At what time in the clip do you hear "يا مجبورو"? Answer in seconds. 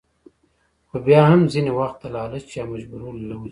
2.57-3.09